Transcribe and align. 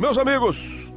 Meus 0.00 0.16
amigos, 0.16 0.90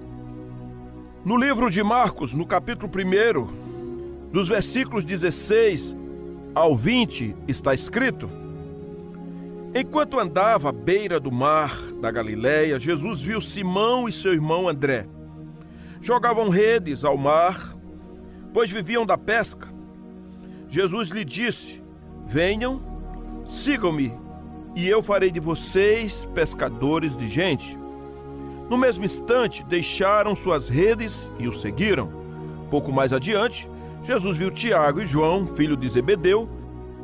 no 1.25 1.35
livro 1.35 1.69
de 1.69 1.83
Marcos, 1.83 2.33
no 2.33 2.47
capítulo 2.47 2.89
1, 2.89 4.29
dos 4.31 4.47
versículos 4.47 5.03
16 5.03 5.93
ao 6.55 6.73
20, 6.73 7.35
está 7.45 7.73
escrito: 7.73 8.29
Enquanto 9.75 10.17
andava 10.17 10.69
à 10.69 10.71
beira 10.71 11.19
do 11.19 11.29
mar 11.29 11.77
da 11.99 12.09
Galiléia, 12.09 12.79
Jesus 12.79 13.19
viu 13.19 13.41
Simão 13.41 14.07
e 14.07 14.11
seu 14.13 14.31
irmão 14.31 14.69
André. 14.69 15.05
Jogavam 15.99 16.47
redes 16.47 17.03
ao 17.03 17.17
mar, 17.17 17.75
pois 18.53 18.71
viviam 18.71 19.05
da 19.05 19.17
pesca. 19.17 19.67
Jesus 20.69 21.09
lhe 21.09 21.25
disse: 21.25 21.83
Venham, 22.25 22.81
sigam-me, 23.45 24.17
e 24.73 24.87
eu 24.87 25.03
farei 25.03 25.29
de 25.29 25.41
vocês 25.41 26.23
pescadores 26.33 27.17
de 27.17 27.27
gente. 27.27 27.82
No 28.73 28.79
mesmo 28.79 29.05
instante, 29.05 29.63
deixaram 29.63 30.33
suas 30.33 30.67
redes 30.67 31.31
e 31.37 31.47
o 31.47 31.53
seguiram. 31.53 32.11
Pouco 32.71 32.91
mais 32.91 33.13
adiante, 33.13 33.69
Jesus 34.01 34.35
viu 34.35 34.49
Tiago 34.49 34.99
e 34.99 35.05
João, 35.05 35.45
filho 35.45 35.77
de 35.77 35.87
Zebedeu, 35.87 36.49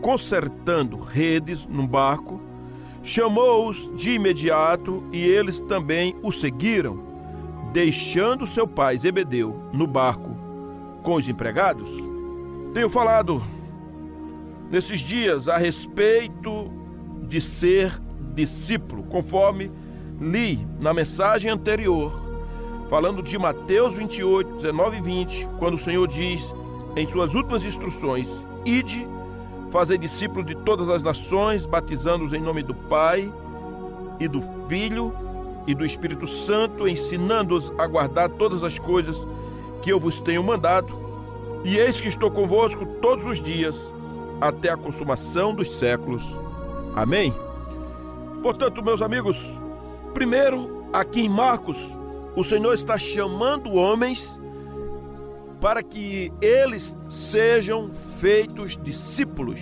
consertando 0.01 0.97
redes 0.97 1.67
num 1.67 1.85
barco 1.85 2.41
chamou-os 3.03 3.93
de 3.93 4.13
imediato 4.13 5.03
e 5.11 5.21
eles 5.21 5.59
também 5.59 6.15
o 6.23 6.31
seguiram, 6.31 7.03
deixando 7.71 8.47
seu 8.47 8.67
pai 8.67 8.97
Zebedeu 8.97 9.55
no 9.71 9.85
barco 9.85 10.35
com 11.03 11.13
os 11.13 11.29
empregados. 11.29 11.91
Tenho 12.73 12.89
falado 12.89 13.43
nesses 14.71 15.01
dias 15.01 15.47
a 15.47 15.57
respeito 15.57 16.71
de 17.27 17.39
ser 17.39 18.01
discípulo, 18.33 19.03
conforme 19.03 19.69
li 20.19 20.65
na 20.79 20.93
mensagem 20.93 21.51
anterior, 21.51 22.11
falando 22.89 23.21
de 23.21 23.37
Mateus 23.37 23.95
28, 23.95 24.57
19 24.57 24.97
e 24.97 25.01
20, 25.01 25.47
quando 25.59 25.75
o 25.75 25.77
Senhor 25.77 26.07
diz 26.07 26.53
em 26.95 27.07
suas 27.07 27.35
últimas 27.35 27.65
instruções: 27.65 28.45
Ide 28.65 29.07
Fazer 29.71 29.99
discípulo 29.99 30.43
de 30.43 30.55
todas 30.55 30.89
as 30.89 31.03
nações, 31.03 31.63
batizando-os 31.63 32.33
em 32.33 32.41
nome 32.41 32.63
do 32.63 32.73
Pai 32.73 33.31
e 34.19 34.27
do 34.27 34.41
Filho 34.67 35.13
e 35.67 35.75
do 35.75 35.85
Espírito 35.85 36.25
Santo, 36.25 36.87
ensinando-os 36.87 37.71
a 37.77 37.85
guardar 37.85 38.29
todas 38.29 38.63
as 38.63 38.79
coisas 38.79 39.27
que 39.83 39.91
eu 39.91 39.99
vos 39.99 40.19
tenho 40.19 40.43
mandado. 40.43 40.91
E 41.63 41.77
eis 41.77 42.01
que 42.01 42.07
estou 42.07 42.31
convosco 42.31 42.83
todos 42.99 43.25
os 43.25 43.43
dias, 43.43 43.93
até 44.41 44.71
a 44.71 44.77
consumação 44.77 45.53
dos 45.53 45.77
séculos. 45.77 46.35
Amém? 46.95 47.31
Portanto, 48.41 48.83
meus 48.83 49.03
amigos, 49.03 49.53
primeiro, 50.09 50.85
aqui 50.91 51.21
em 51.21 51.29
Marcos, 51.29 51.77
o 52.35 52.43
Senhor 52.43 52.73
está 52.73 52.97
chamando 52.97 53.73
homens 53.73 54.39
para 55.59 55.83
que 55.83 56.31
eles 56.41 56.95
sejam 57.09 57.91
feitos 58.19 58.77
discípulos. 58.77 59.59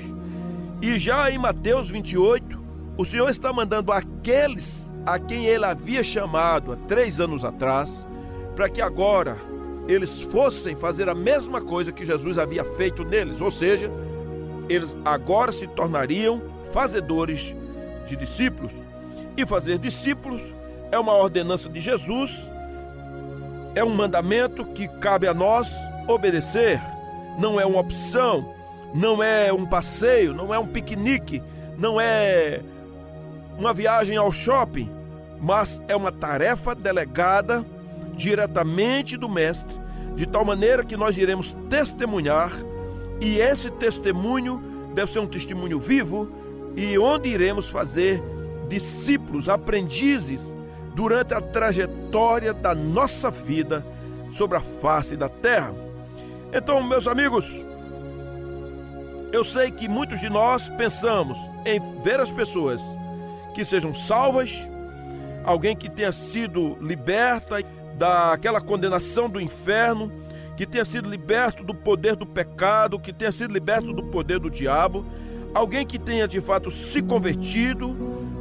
E 0.82 0.98
já 1.00 1.32
em 1.32 1.38
Mateus 1.38 1.90
28, 1.90 2.60
o 2.98 3.04
Senhor 3.04 3.30
está 3.30 3.52
mandando 3.52 3.92
aqueles 3.92 4.92
a 5.06 5.18
quem 5.18 5.46
ele 5.46 5.66
havia 5.66 6.04
chamado 6.04 6.74
há 6.74 6.76
três 6.76 7.20
anos 7.20 7.44
atrás, 7.44 8.08
para 8.56 8.70
que 8.70 8.82
agora 8.82 9.38
eles 9.88 10.22
fossem 10.24 10.76
fazer 10.76 11.08
a 11.08 11.16
mesma 11.16 11.62
coisa 11.62 11.92
que 11.92 12.06
Jesus 12.06 12.38
havia 12.38 12.64
feito 12.76 13.04
neles, 13.04 13.40
ou 13.40 13.50
seja, 13.50 13.90
eles 14.68 14.96
agora 15.06 15.52
se 15.52 15.66
tornariam 15.68 16.42
fazedores 16.74 17.56
de 18.06 18.16
discípulos. 18.16 18.74
E 19.38 19.46
fazer 19.46 19.78
discípulos 19.78 20.54
é 20.92 20.98
uma 21.00 21.14
ordenança 21.14 21.70
de 21.70 21.80
Jesus 21.80 22.50
é 23.78 23.84
um 23.84 23.94
mandamento 23.94 24.66
que 24.66 24.88
cabe 24.88 25.28
a 25.28 25.36
nós 25.36 25.72
obedecer, 26.08 26.82
não 27.38 27.60
é 27.60 27.66
uma 27.66 27.80
opção, 27.80 28.52
não 28.92 29.22
é 29.22 29.54
um 29.54 29.68
passeio, 29.68 30.34
não 30.34 30.52
é 30.52 30.58
um 30.58 30.66
piquenique, 30.66 31.44
não 31.78 32.02
é 32.02 32.60
uma 33.56 33.76
viagem 33.76 34.18
ao 34.18 34.32
shopping, 34.32 34.90
mas 35.40 35.84
é 35.88 35.96
uma 35.96 36.12
tarefa 36.12 36.74
delegada 36.74 37.64
diretamente 38.16 39.16
do 39.16 39.30
Mestre, 39.30 39.76
de 40.16 40.26
tal 40.26 40.44
maneira 40.44 40.84
que 40.84 40.98
nós 40.98 41.16
iremos 41.16 41.56
testemunhar, 41.70 42.52
e 43.22 43.38
esse 43.38 43.70
testemunho 43.70 44.90
deve 44.96 45.12
ser 45.12 45.20
um 45.20 45.28
testemunho 45.28 45.80
vivo, 45.80 46.28
e 46.76 46.98
onde 46.98 47.30
iremos 47.30 47.70
fazer 47.70 48.24
discípulos, 48.68 49.50
aprendizes 49.50 50.42
durante 50.94 51.34
a 51.34 51.42
trajetória 51.42 52.54
da 52.54 52.74
nossa 52.74 53.30
vida 53.30 53.86
sobre 54.32 54.58
a 54.58 54.62
face 54.62 55.16
da 55.16 55.30
terra. 55.30 55.74
Então, 56.54 56.82
meus 56.82 57.08
amigos, 57.08 57.66
eu 59.32 59.44
sei 59.44 59.70
que 59.70 59.88
muitos 59.88 60.20
de 60.20 60.30
nós 60.30 60.70
pensamos 60.70 61.38
em 61.66 61.80
ver 62.02 62.20
as 62.20 62.32
pessoas 62.32 62.82
que 63.54 63.66
sejam 63.66 63.94
salvas, 63.94 64.68
alguém 65.44 65.76
que 65.76 65.90
tenha 65.90 66.12
sido 66.12 66.78
liberta 66.82 67.58
daquela 67.98 68.62
condenação 68.62 69.30
do 69.30 69.42
inferno, 69.42 70.12
que 70.56 70.66
tenha 70.66 70.86
sido 70.86 71.10
liberto 71.10 71.64
do 71.64 71.76
poder 71.76 72.16
do 72.16 72.26
pecado, 72.26 73.00
que 73.00 73.14
tenha 73.14 73.32
sido 73.32 73.54
liberto 73.54 73.94
do 73.94 74.04
poder 74.04 74.40
do 74.40 74.50
diabo, 74.50 75.06
alguém 75.54 75.86
que 75.86 76.00
tenha 76.00 76.28
de 76.28 76.42
fato 76.42 76.72
se 76.72 77.02
convertido, 77.02 77.96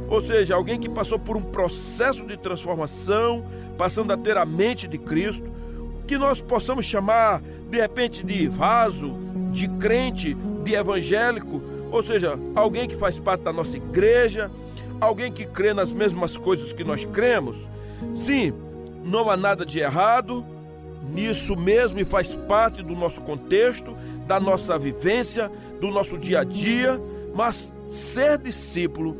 ou 0.09 0.21
seja, 0.21 0.55
alguém 0.55 0.79
que 0.79 0.89
passou 0.89 1.19
por 1.19 1.35
um 1.35 1.41
processo 1.41 2.25
de 2.25 2.37
transformação, 2.37 3.45
passando 3.77 4.11
a 4.13 4.17
ter 4.17 4.37
a 4.37 4.45
mente 4.45 4.87
de 4.87 4.97
Cristo, 4.97 5.51
que 6.07 6.17
nós 6.17 6.41
possamos 6.41 6.85
chamar 6.85 7.41
de 7.69 7.79
repente 7.79 8.25
de 8.25 8.47
vaso, 8.47 9.13
de 9.51 9.67
crente, 9.67 10.33
de 10.63 10.73
evangélico, 10.73 11.61
ou 11.91 12.01
seja, 12.01 12.39
alguém 12.55 12.87
que 12.87 12.95
faz 12.95 13.19
parte 13.19 13.41
da 13.41 13.51
nossa 13.51 13.75
igreja, 13.75 14.49
alguém 14.99 15.31
que 15.31 15.45
crê 15.45 15.73
nas 15.73 15.91
mesmas 15.91 16.37
coisas 16.37 16.71
que 16.71 16.83
nós 16.83 17.03
cremos. 17.05 17.67
Sim, 18.15 18.53
não 19.03 19.29
há 19.29 19.35
nada 19.35 19.65
de 19.65 19.79
errado 19.79 20.45
nisso 21.13 21.55
mesmo 21.55 21.99
e 21.99 22.05
faz 22.05 22.35
parte 22.35 22.83
do 22.83 22.93
nosso 22.93 23.21
contexto, 23.21 23.95
da 24.25 24.39
nossa 24.39 24.77
vivência, 24.77 25.51
do 25.79 25.89
nosso 25.89 26.17
dia 26.17 26.41
a 26.41 26.43
dia, 26.43 26.99
mas 27.33 27.73
ser 27.89 28.37
discípulo 28.37 29.15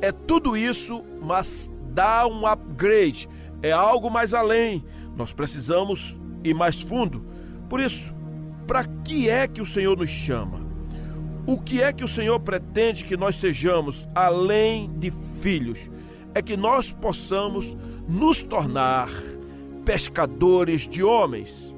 é 0.00 0.12
tudo 0.12 0.56
isso, 0.56 1.02
mas 1.20 1.70
dá 1.92 2.26
um 2.26 2.46
upgrade, 2.46 3.28
é 3.62 3.72
algo 3.72 4.10
mais 4.10 4.34
além. 4.34 4.84
Nós 5.16 5.32
precisamos 5.32 6.18
ir 6.44 6.54
mais 6.54 6.80
fundo. 6.80 7.24
Por 7.68 7.80
isso, 7.80 8.14
para 8.66 8.84
que 8.84 9.28
é 9.28 9.48
que 9.48 9.60
o 9.60 9.66
Senhor 9.66 9.96
nos 9.96 10.10
chama? 10.10 10.60
O 11.46 11.58
que 11.58 11.80
é 11.80 11.92
que 11.92 12.04
o 12.04 12.08
Senhor 12.08 12.38
pretende 12.40 13.04
que 13.04 13.16
nós 13.16 13.36
sejamos 13.36 14.08
além 14.14 14.90
de 14.98 15.12
filhos? 15.40 15.90
É 16.34 16.42
que 16.42 16.56
nós 16.56 16.92
possamos 16.92 17.76
nos 18.08 18.42
tornar 18.42 19.08
pescadores 19.84 20.88
de 20.88 21.02
homens. 21.02 21.74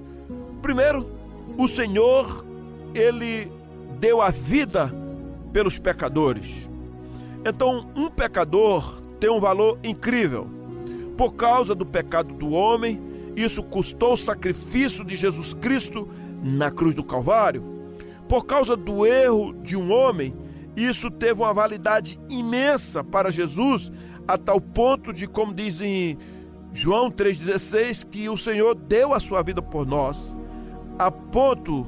Primeiro, 0.62 1.08
o 1.56 1.68
Senhor, 1.68 2.44
ele 2.94 3.52
deu 4.00 4.22
a 4.22 4.30
vida 4.30 4.90
pelos 5.52 5.78
pecadores. 5.78 6.67
Então, 7.44 7.90
um 7.94 8.08
pecador 8.10 9.00
tem 9.20 9.30
um 9.30 9.40
valor 9.40 9.78
incrível. 9.82 10.48
Por 11.16 11.34
causa 11.34 11.74
do 11.74 11.84
pecado 11.84 12.34
do 12.34 12.50
homem, 12.50 13.00
isso 13.36 13.62
custou 13.62 14.14
o 14.14 14.16
sacrifício 14.16 15.04
de 15.04 15.16
Jesus 15.16 15.54
Cristo 15.54 16.08
na 16.42 16.70
cruz 16.70 16.94
do 16.94 17.04
Calvário. 17.04 17.62
Por 18.28 18.44
causa 18.44 18.76
do 18.76 19.06
erro 19.06 19.54
de 19.62 19.76
um 19.76 19.92
homem, 19.92 20.34
isso 20.76 21.10
teve 21.10 21.40
uma 21.40 21.52
validade 21.54 22.20
imensa 22.28 23.02
para 23.02 23.30
Jesus, 23.30 23.90
a 24.26 24.36
tal 24.36 24.60
ponto 24.60 25.12
de, 25.12 25.26
como 25.26 25.54
diz 25.54 25.80
em 25.80 26.18
João 26.72 27.10
3,16, 27.10 28.06
que 28.08 28.28
o 28.28 28.36
Senhor 28.36 28.74
deu 28.74 29.14
a 29.14 29.20
sua 29.20 29.42
vida 29.42 29.62
por 29.62 29.86
nós, 29.86 30.36
a 30.98 31.10
ponto 31.10 31.86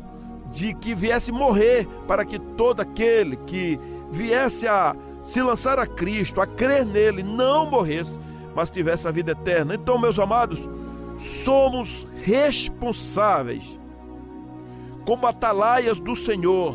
de 0.51 0.75
que 0.75 0.95
viesse 0.95 1.31
morrer 1.31 1.87
para 2.07 2.25
que 2.25 2.39
todo 2.39 2.81
aquele 2.81 3.37
que 3.37 3.79
viesse 4.11 4.67
a 4.67 4.97
se 5.23 5.43
lançar 5.43 5.79
a 5.79 5.87
Cristo, 5.87 6.41
a 6.41 6.47
crer 6.47 6.85
nele, 6.85 7.23
não 7.23 7.67
morresse, 7.67 8.19
mas 8.55 8.71
tivesse 8.71 9.07
a 9.07 9.11
vida 9.11 9.33
eterna. 9.33 9.75
Então, 9.75 9.99
meus 9.99 10.19
amados, 10.19 10.69
somos 11.17 12.07
responsáveis, 12.23 13.79
como 15.05 15.27
atalaias 15.27 15.99
do 16.01 16.17
Senhor, 16.17 16.75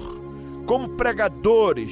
como 0.66 0.90
pregadores, 0.90 1.92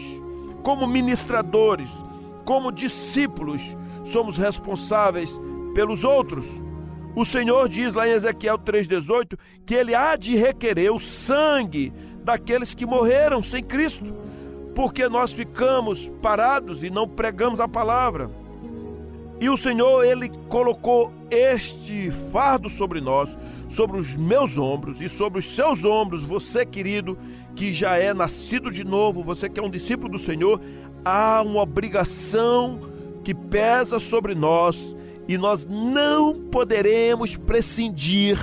como 0.63 0.87
ministradores, 0.87 2.03
como 2.45 2.71
discípulos, 2.71 3.75
somos 4.03 4.37
responsáveis 4.37 5.39
pelos 5.73 6.03
outros. 6.03 6.45
O 7.15 7.23
Senhor 7.25 7.67
diz 7.69 7.93
lá 7.93 8.07
em 8.07 8.11
Ezequiel 8.11 8.57
3,18 8.57 9.37
que 9.65 9.75
ele 9.75 9.93
há 9.93 10.15
de 10.15 10.35
requerer 10.35 10.91
o 10.91 10.99
sangue 10.99 11.93
daqueles 12.23 12.73
que 12.73 12.85
morreram 12.85 13.43
sem 13.43 13.63
Cristo 13.63 14.22
porque 14.75 15.07
nós 15.07 15.31
ficamos 15.31 16.11
parados 16.21 16.83
e 16.83 16.89
não 16.89 17.07
pregamos 17.07 17.59
a 17.59 17.67
palavra. 17.67 18.29
E 19.39 19.49
o 19.49 19.57
Senhor, 19.57 20.05
ele 20.05 20.29
colocou 20.47 21.11
este 21.29 22.09
fardo 22.31 22.69
sobre 22.69 23.01
nós, 23.01 23.37
sobre 23.67 23.99
os 23.99 24.15
meus 24.15 24.57
ombros 24.57 25.01
e 25.01 25.09
sobre 25.09 25.39
os 25.39 25.55
seus 25.55 25.83
ombros, 25.83 26.23
você 26.23 26.65
querido, 26.65 27.17
que 27.55 27.73
já 27.73 27.97
é 27.97 28.13
nascido 28.13 28.71
de 28.71 28.83
novo, 28.83 29.23
você 29.23 29.49
que 29.49 29.59
é 29.59 29.63
um 29.63 29.69
discípulo 29.69 30.09
do 30.09 30.19
Senhor, 30.19 30.61
há 31.03 31.41
uma 31.41 31.61
obrigação 31.61 32.79
que 33.23 33.33
pesa 33.33 33.99
sobre 33.99 34.33
nós 34.33 34.95
e 35.27 35.37
nós 35.37 35.65
não 35.65 36.33
poderemos 36.33 37.35
prescindir, 37.35 38.37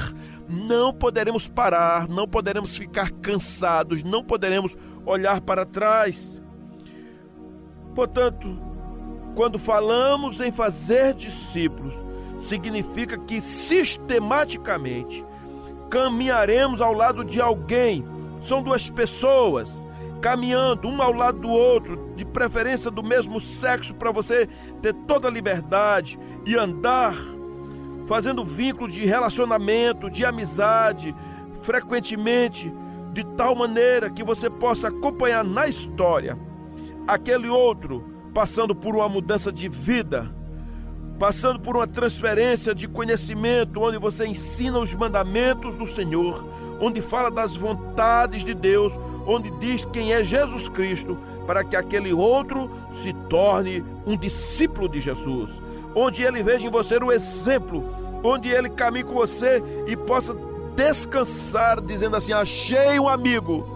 não 0.48 0.92
poderemos 0.92 1.46
parar, 1.46 2.08
não 2.08 2.26
poderemos 2.26 2.76
ficar 2.76 3.10
cansados, 3.10 4.02
não 4.02 4.24
poderemos 4.24 4.76
olhar 5.04 5.40
para 5.40 5.64
trás. 5.64 6.40
Portanto, 7.94 8.58
quando 9.34 9.58
falamos 9.58 10.40
em 10.40 10.52
fazer 10.52 11.14
discípulos, 11.14 11.94
significa 12.38 13.18
que 13.18 13.40
sistematicamente 13.40 15.24
caminharemos 15.90 16.80
ao 16.80 16.92
lado 16.92 17.24
de 17.24 17.40
alguém. 17.40 18.04
São 18.40 18.62
duas 18.62 18.88
pessoas 18.88 19.86
caminhando 20.20 20.86
um 20.86 21.00
ao 21.00 21.12
lado 21.12 21.40
do 21.40 21.48
outro, 21.48 22.12
de 22.14 22.24
preferência 22.24 22.90
do 22.90 23.02
mesmo 23.02 23.40
sexo, 23.40 23.94
para 23.94 24.12
você 24.12 24.46
ter 24.82 24.92
toda 24.92 25.28
a 25.28 25.30
liberdade 25.30 26.18
e 26.46 26.56
andar 26.56 27.16
fazendo 28.06 28.44
vínculo 28.44 28.90
de 28.90 29.06
relacionamento, 29.06 30.10
de 30.10 30.24
amizade, 30.24 31.14
frequentemente, 31.62 32.72
de 33.12 33.24
tal 33.36 33.54
maneira 33.54 34.10
que 34.10 34.22
você 34.22 34.48
possa 34.48 34.88
acompanhar 34.88 35.44
na 35.44 35.66
história 35.66 36.38
aquele 37.06 37.48
outro 37.48 38.04
passando 38.32 38.74
por 38.74 38.94
uma 38.94 39.08
mudança 39.08 39.50
de 39.50 39.68
vida, 39.68 40.30
passando 41.18 41.60
por 41.60 41.76
uma 41.76 41.86
transferência 41.86 42.74
de 42.74 42.86
conhecimento, 42.86 43.80
onde 43.80 43.98
você 43.98 44.26
ensina 44.26 44.78
os 44.78 44.94
mandamentos 44.94 45.76
do 45.76 45.86
Senhor, 45.86 46.44
onde 46.80 47.02
fala 47.02 47.30
das 47.30 47.56
vontades 47.56 48.44
de 48.44 48.54
Deus, 48.54 48.98
onde 49.26 49.50
diz 49.58 49.84
quem 49.84 50.12
é 50.12 50.22
Jesus 50.22 50.68
Cristo, 50.68 51.18
para 51.46 51.64
que 51.64 51.76
aquele 51.76 52.12
outro 52.12 52.70
se 52.90 53.12
torne 53.28 53.84
um 54.06 54.16
discípulo 54.16 54.88
de 54.88 55.00
Jesus, 55.00 55.60
onde 55.94 56.22
ele 56.22 56.42
veja 56.42 56.66
em 56.66 56.70
você 56.70 56.96
o 56.96 57.10
exemplo, 57.10 57.84
onde 58.22 58.48
ele 58.48 58.68
caminhe 58.68 59.04
com 59.04 59.14
você 59.14 59.62
e 59.86 59.96
possa 59.96 60.34
descansar, 60.74 61.80
dizendo 61.80 62.16
assim: 62.16 62.32
Achei 62.32 62.98
um 62.98 63.08
amigo 63.08 63.66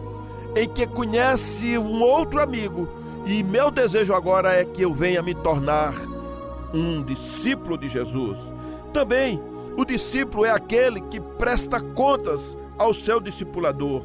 em 0.56 0.68
que 0.68 0.86
conhece 0.86 1.76
um 1.76 2.02
outro 2.02 2.40
amigo, 2.40 2.88
e 3.26 3.42
meu 3.42 3.70
desejo 3.70 4.14
agora 4.14 4.52
é 4.52 4.64
que 4.64 4.82
eu 4.82 4.92
venha 4.92 5.22
me 5.22 5.34
tornar 5.34 5.94
um 6.72 7.02
discípulo 7.02 7.76
de 7.76 7.88
Jesus. 7.88 8.38
Também, 8.92 9.40
o 9.76 9.84
discípulo 9.84 10.44
é 10.44 10.50
aquele 10.50 11.00
que 11.00 11.20
presta 11.20 11.80
contas 11.80 12.56
ao 12.78 12.94
seu 12.94 13.20
discipulador. 13.20 14.02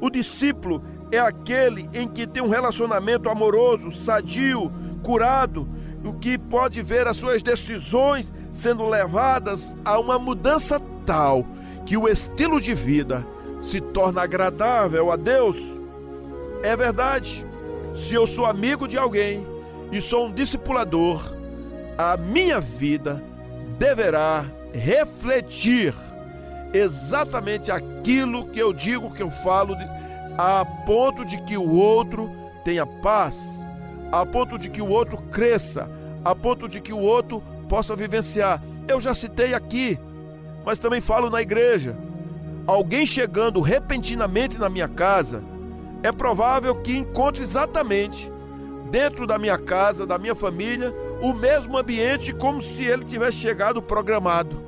O 0.00 0.10
discípulo 0.10 0.82
é 1.12 1.18
aquele 1.18 1.88
em 1.94 2.08
que 2.08 2.26
tem 2.26 2.42
um 2.42 2.48
relacionamento 2.48 3.28
amoroso, 3.28 3.90
sadio, 3.90 4.72
curado, 5.02 5.68
o 6.04 6.12
que 6.12 6.38
pode 6.38 6.82
ver 6.82 7.06
as 7.06 7.16
suas 7.16 7.42
decisões 7.42 8.32
sendo 8.52 8.84
levadas 8.84 9.76
a 9.84 9.98
uma 9.98 10.18
mudança 10.18 10.80
tal 11.04 11.44
que 11.86 11.96
o 11.96 12.08
estilo 12.08 12.60
de 12.60 12.74
vida 12.74 13.24
se 13.62 13.80
torna 13.80 14.22
agradável 14.22 15.10
a 15.10 15.16
Deus. 15.16 15.56
É 16.62 16.76
verdade, 16.76 17.46
se 17.94 18.14
eu 18.14 18.26
sou 18.26 18.44
amigo 18.44 18.86
de 18.86 18.98
alguém 18.98 19.46
e 19.90 20.00
sou 20.00 20.26
um 20.26 20.32
discipulador, 20.32 21.32
a 21.96 22.16
minha 22.16 22.60
vida 22.60 23.22
deverá 23.78 24.44
refletir 24.74 25.94
exatamente 26.74 27.70
aquilo 27.70 28.46
que 28.48 28.58
eu 28.58 28.72
digo, 28.72 29.14
que 29.14 29.22
eu 29.22 29.30
falo, 29.30 29.76
a 30.36 30.64
ponto 30.84 31.24
de 31.24 31.40
que 31.42 31.56
o 31.56 31.70
outro 31.70 32.30
tenha 32.64 32.84
paz, 32.84 33.60
a 34.12 34.26
ponto 34.26 34.58
de 34.58 34.68
que 34.68 34.82
o 34.82 34.88
outro 34.88 35.18
cresça, 35.30 35.88
a 36.24 36.34
ponto 36.34 36.68
de 36.68 36.80
que 36.80 36.92
o 36.92 36.98
outro 36.98 37.42
possa 37.68 37.96
vivenciar. 37.96 38.62
Eu 38.88 39.00
já 39.00 39.14
citei 39.14 39.54
aqui, 39.54 39.98
mas 40.66 40.78
também 40.78 41.00
falo 41.00 41.30
na 41.30 41.40
igreja. 41.40 41.96
Alguém 42.66 43.06
chegando 43.06 43.62
repentinamente 43.62 44.58
na 44.58 44.68
minha 44.68 44.88
casa, 44.88 45.42
é 46.02 46.12
provável 46.12 46.74
que 46.74 46.94
encontre 46.94 47.42
exatamente 47.42 48.30
dentro 48.90 49.26
da 49.26 49.38
minha 49.38 49.56
casa, 49.56 50.06
da 50.06 50.18
minha 50.18 50.34
família, 50.34 50.94
o 51.22 51.32
mesmo 51.32 51.78
ambiente 51.78 52.34
como 52.34 52.60
se 52.60 52.84
ele 52.84 53.04
tivesse 53.04 53.38
chegado 53.38 53.80
programado 53.80 54.66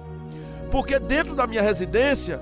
porque 0.71 0.99
dentro 0.99 1.35
da 1.35 1.47
minha 1.47 1.63
residência 1.63 2.41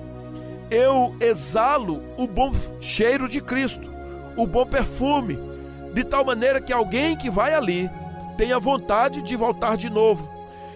eu 0.70 1.14
exalo 1.20 2.02
o 2.17 2.26
bom 2.26 2.52
cheiro 2.81 3.29
de 3.29 3.41
Cristo, 3.41 3.88
o 4.37 4.47
bom 4.47 4.67
perfume, 4.67 5.38
de 5.94 6.05
tal 6.05 6.25
maneira 6.25 6.61
que 6.61 6.73
alguém 6.73 7.17
que 7.17 7.31
vai 7.31 7.55
ali 7.55 7.88
tenha 8.37 8.59
vontade 8.59 9.23
de 9.23 9.37
voltar 9.37 9.76
de 9.76 9.88
novo. 9.88 10.29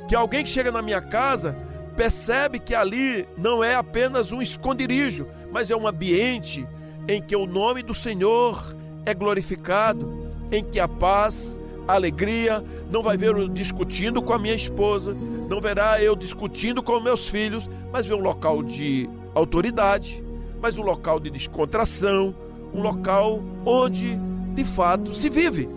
Que 0.09 0.15
alguém 0.15 0.45
que 0.45 0.51
chega 0.51 0.73
na 0.73 0.81
minha 0.81 1.01
casa 1.01 1.57
percebe 2.01 2.59
que 2.59 2.75
ali 2.75 3.29
não 3.37 3.63
é 3.63 3.75
apenas 3.75 4.33
um 4.33 4.41
esconderijo, 4.41 5.27
mas 5.53 5.71
é 5.71 5.77
um 5.77 5.87
ambiente 5.87 6.67
em 7.07 7.21
que 7.21 7.37
o 7.37 7.45
nome 7.45 7.83
do 7.83 7.93
Senhor 7.93 8.75
é 9.05 9.13
glorificado, 9.13 10.33
em 10.51 10.65
que 10.65 10.81
a 10.81 10.89
paz, 10.89 11.61
a 11.87 11.93
alegria, 11.93 12.65
não 12.91 13.03
vai 13.03 13.19
ver 13.19 13.37
eu 13.37 13.47
discutindo 13.47 14.23
com 14.23 14.33
a 14.33 14.39
minha 14.39 14.55
esposa, 14.55 15.15
não 15.47 15.61
verá 15.61 16.03
eu 16.03 16.17
discutindo 16.17 16.83
com 16.83 16.99
meus 17.01 17.29
filhos, 17.29 17.69
mas 17.93 18.07
vê 18.07 18.15
um 18.15 18.23
local 18.23 18.63
de 18.63 19.07
autoridade, 19.35 20.25
mas 20.59 20.79
um 20.79 20.83
local 20.83 21.21
de 21.21 21.29
descontração, 21.29 22.35
um 22.73 22.81
local 22.81 23.43
onde 23.67 24.19
de 24.55 24.65
fato 24.65 25.13
se 25.13 25.29
vive. 25.29 25.69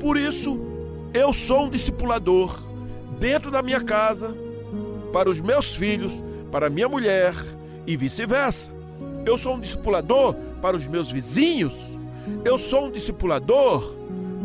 Por 0.00 0.16
isso, 0.16 0.58
eu 1.12 1.30
sou 1.34 1.66
um 1.66 1.68
discipulador 1.68 2.58
dentro 3.18 3.50
da 3.50 3.60
minha 3.60 3.82
casa, 3.82 4.45
para 5.16 5.30
os 5.30 5.40
meus 5.40 5.74
filhos, 5.74 6.22
para 6.52 6.68
minha 6.68 6.86
mulher 6.86 7.34
e 7.86 7.96
vice-versa. 7.96 8.70
Eu 9.24 9.38
sou 9.38 9.54
um 9.54 9.60
discipulador 9.60 10.34
para 10.60 10.76
os 10.76 10.86
meus 10.86 11.10
vizinhos. 11.10 11.72
Eu 12.44 12.58
sou 12.58 12.88
um 12.88 12.90
discipulador 12.90 13.96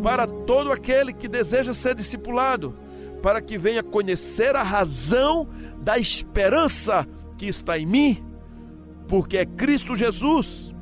para 0.01 0.25
todo 0.25 0.71
aquele 0.71 1.12
que 1.12 1.27
deseja 1.27 1.73
ser 1.73 1.94
discipulado 1.94 2.73
para 3.21 3.41
que 3.41 3.57
venha 3.57 3.83
conhecer 3.83 4.56
a 4.56 4.63
razão 4.63 5.45
da 5.81 5.97
esperança 5.97 7.05
que 7.38 7.48
está 7.48 7.77
em 7.77 7.86
mim, 7.86 8.24
porque 9.10 9.39
é 9.39 9.45
Cristo 9.45 9.93
Jesus. 9.93 10.74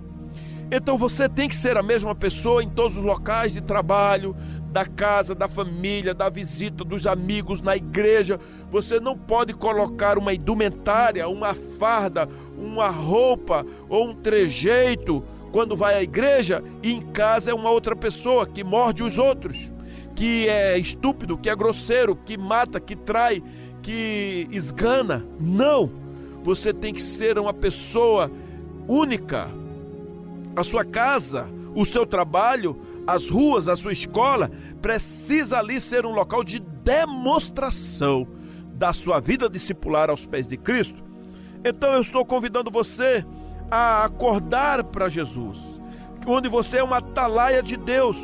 Então 0.71 0.99
você 0.99 1.27
tem 1.27 1.49
que 1.49 1.55
ser 1.55 1.77
a 1.77 1.81
mesma 1.81 2.13
pessoa 2.13 2.61
em 2.61 2.69
todos 2.69 2.95
os 2.95 3.03
locais 3.03 3.53
de 3.53 3.61
trabalho, 3.61 4.35
da 4.71 4.85
casa, 4.85 5.33
da 5.33 5.47
família, 5.47 6.13
da 6.13 6.29
visita 6.29 6.83
dos 6.83 7.07
amigos, 7.07 7.61
na 7.61 7.75
igreja. 7.75 8.39
Você 8.69 8.99
não 8.99 9.17
pode 9.17 9.53
colocar 9.53 10.17
uma 10.17 10.33
indumentária, 10.33 11.27
uma 11.27 11.53
farda, 11.53 12.29
uma 12.57 12.89
roupa 12.89 13.65
ou 13.87 14.09
um 14.09 14.15
trejeito 14.15 15.23
quando 15.51 15.75
vai 15.75 15.95
à 15.95 16.03
igreja 16.03 16.63
e 16.83 16.93
em 16.93 17.01
casa 17.01 17.51
é 17.51 17.53
uma 17.53 17.71
outra 17.71 17.95
pessoa 17.95 18.45
que 18.45 18.63
morde 18.63 19.01
os 19.01 19.17
outros 19.17 19.71
que 20.19 20.49
é 20.49 20.77
estúpido, 20.77 21.37
que 21.37 21.49
é 21.49 21.55
grosseiro, 21.55 22.13
que 22.13 22.37
mata, 22.37 22.77
que 22.77 22.93
trai, 22.93 23.41
que 23.81 24.45
esgana. 24.51 25.25
Não! 25.39 25.89
Você 26.43 26.73
tem 26.73 26.93
que 26.93 27.01
ser 27.01 27.39
uma 27.39 27.53
pessoa 27.53 28.29
única. 28.85 29.47
A 30.57 30.63
sua 30.65 30.83
casa, 30.83 31.47
o 31.73 31.85
seu 31.85 32.05
trabalho, 32.05 32.77
as 33.13 33.29
ruas, 33.29 33.67
a 33.67 33.75
sua 33.75 33.93
escola, 33.93 34.51
precisa 34.81 35.59
ali 35.59 35.79
ser 35.79 36.05
um 36.05 36.11
local 36.11 36.43
de 36.43 36.59
demonstração 36.59 38.27
da 38.73 38.93
sua 38.93 39.19
vida 39.19 39.49
discipular 39.49 40.09
aos 40.09 40.25
pés 40.25 40.47
de 40.47 40.57
Cristo. 40.57 41.03
Então 41.63 41.93
eu 41.93 42.01
estou 42.01 42.25
convidando 42.25 42.71
você 42.71 43.25
a 43.69 44.05
acordar 44.05 44.83
para 44.85 45.09
Jesus, 45.09 45.59
onde 46.25 46.47
você 46.47 46.77
é 46.77 46.83
uma 46.83 46.97
atalaia 46.97 47.61
de 47.61 47.75
Deus. 47.75 48.17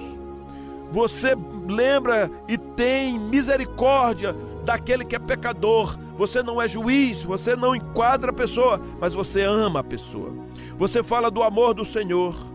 Você 0.91 1.35
lembra 1.67 2.31
e 2.47 2.57
tem 2.57 3.19
misericórdia 3.19 4.35
daquele 4.63 5.03
que 5.03 5.15
é 5.15 5.19
pecador. 5.19 5.97
Você 6.17 6.41
não 6.41 6.61
é 6.61 6.67
juiz, 6.67 7.23
você 7.23 7.55
não 7.55 7.75
enquadra 7.75 8.31
a 8.31 8.33
pessoa, 8.33 8.79
mas 8.99 9.13
você 9.13 9.41
ama 9.41 9.81
a 9.81 9.83
pessoa. 9.83 10.31
Você 10.77 11.03
fala 11.03 11.29
do 11.29 11.43
amor 11.43 11.73
do 11.73 11.83
Senhor. 11.83 12.54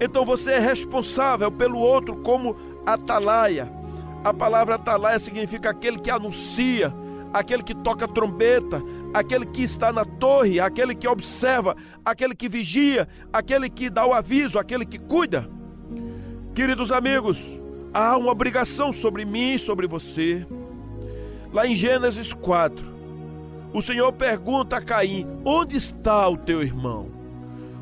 Então 0.00 0.24
você 0.24 0.52
é 0.52 0.58
responsável 0.58 1.50
pelo 1.50 1.78
outro 1.78 2.16
como 2.16 2.56
atalaia. 2.84 3.70
A 4.24 4.32
palavra 4.32 4.74
atalaia 4.74 5.18
significa 5.18 5.70
aquele 5.70 5.98
que 5.98 6.10
anuncia, 6.10 6.92
aquele 7.32 7.62
que 7.62 7.74
toca 7.74 8.08
trombeta, 8.08 8.82
aquele 9.12 9.46
que 9.46 9.62
está 9.62 9.92
na 9.92 10.04
torre, 10.04 10.60
aquele 10.60 10.94
que 10.94 11.06
observa, 11.06 11.76
aquele 12.04 12.34
que 12.34 12.48
vigia, 12.48 13.08
aquele 13.32 13.68
que 13.68 13.90
dá 13.90 14.06
o 14.06 14.12
aviso, 14.12 14.58
aquele 14.58 14.84
que 14.84 14.98
cuida. 14.98 15.48
Queridos 16.54 16.90
amigos, 16.90 17.44
há 17.92 18.16
uma 18.16 18.32
obrigação 18.32 18.92
sobre 18.92 19.24
mim 19.24 19.54
e 19.54 19.58
sobre 19.58 19.86
você. 19.86 20.46
lá 21.52 21.66
em 21.66 21.76
Gênesis 21.76 22.32
4, 22.32 22.84
o 23.72 23.82
Senhor 23.82 24.12
pergunta 24.12 24.76
a 24.76 24.82
Caim: 24.82 25.26
Onde 25.44 25.76
está 25.76 26.28
o 26.28 26.36
teu 26.36 26.62
irmão? 26.62 27.13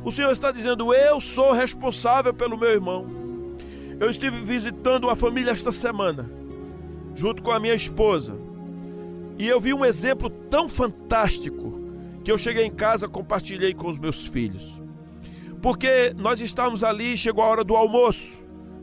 O 0.04 0.11
Senhor 0.11 0.32
está 0.32 0.50
dizendo: 0.50 0.92
Eu 0.92 1.21
sou 1.21 1.52
responsável 1.52 2.35
pelo 2.35 2.59
meu 2.59 2.71
irmão. 2.71 3.06
Eu 4.00 4.11
estive 4.11 4.40
visitando 4.40 5.04
uma 5.04 5.14
família 5.14 5.52
esta 5.52 5.71
semana, 5.71 6.28
junto 7.14 7.42
com 7.42 7.52
a 7.52 7.61
minha 7.61 7.75
esposa, 7.75 8.35
e 9.38 9.47
eu 9.47 9.61
vi 9.61 9.73
um 9.73 9.85
exemplo 9.85 10.28
tão 10.28 10.68
fantástico 10.68 11.80
que 12.25 12.30
eu 12.30 12.38
cheguei 12.38 12.64
em 12.64 12.71
casa 12.71 13.09
compartilhei 13.09 13.75
com 13.75 13.88
os 13.88 13.99
meus 13.99 14.26
filhos. 14.26 14.80
Porque 15.61 16.12
nós 16.16 16.40
estávamos 16.40 16.82
ali, 16.82 17.16
chegou 17.16 17.42
a 17.44 17.49
hora 17.49 17.64
do 17.64 17.76
almoço. 17.76 18.42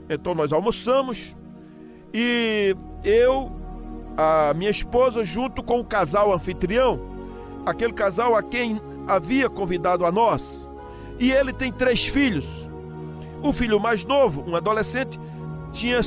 Então 0.09 0.33
nós 0.33 0.51
almoçamos 0.51 1.35
e 2.13 2.75
eu 3.03 3.51
a 4.17 4.53
minha 4.53 4.71
esposa, 4.71 5.23
junto 5.23 5.63
com 5.63 5.79
o 5.79 5.85
casal 5.85 6.33
anfitrião, 6.33 6.99
aquele 7.65 7.93
casal 7.93 8.35
a 8.35 8.43
quem 8.43 8.81
havia 9.07 9.49
convidado 9.49 10.05
a 10.05 10.11
nós, 10.11 10.67
e 11.19 11.31
ele 11.31 11.51
tem 11.51 11.71
três 11.71 12.05
filhos. 12.05 12.45
O 13.43 13.51
filho 13.51 13.79
mais 13.79 14.05
novo, 14.05 14.43
um 14.47 14.55
adolescente, 14.55 15.19
tinha 15.71 15.99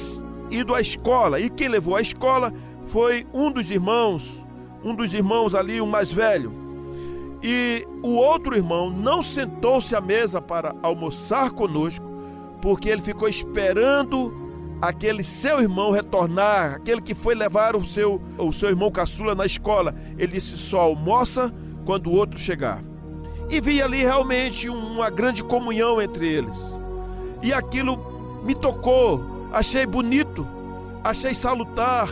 ido 0.50 0.74
à 0.74 0.80
escola, 0.80 1.38
e 1.38 1.48
quem 1.48 1.68
levou 1.68 1.96
à 1.96 2.00
escola 2.00 2.52
foi 2.86 3.26
um 3.32 3.50
dos 3.50 3.70
irmãos, 3.70 4.30
um 4.82 4.94
dos 4.94 5.14
irmãos 5.14 5.54
ali, 5.54 5.80
o 5.80 5.86
mais 5.86 6.12
velho. 6.12 6.52
E 7.42 7.86
o 8.02 8.14
outro 8.14 8.56
irmão 8.56 8.90
não 8.90 9.22
sentou-se 9.22 9.94
à 9.94 10.00
mesa 10.00 10.40
para 10.40 10.74
almoçar 10.82 11.50
conosco, 11.50 12.04
porque 12.60 12.88
ele 12.88 13.02
ficou 13.02 13.28
esperando 13.28 14.32
aquele 14.80 15.24
seu 15.24 15.60
irmão 15.60 15.90
retornar, 15.90 16.74
aquele 16.74 17.00
que 17.00 17.14
foi 17.14 17.34
levar 17.34 17.76
o 17.76 17.84
seu, 17.84 18.20
o 18.38 18.52
seu 18.52 18.68
irmão 18.68 18.90
caçula 18.90 19.34
na 19.34 19.46
escola, 19.46 19.94
ele 20.18 20.32
disse: 20.32 20.56
só 20.56 20.80
almoça 20.80 21.52
quando 21.84 22.08
o 22.08 22.14
outro 22.14 22.38
chegar. 22.38 22.82
E 23.52 23.60
vi 23.60 23.82
ali 23.82 23.98
realmente 23.98 24.70
uma 24.70 25.10
grande 25.10 25.44
comunhão 25.44 26.00
entre 26.00 26.26
eles. 26.26 26.58
E 27.42 27.52
aquilo 27.52 27.98
me 28.42 28.54
tocou, 28.54 29.22
achei 29.52 29.84
bonito, 29.84 30.48
achei 31.04 31.34
salutar, 31.34 32.08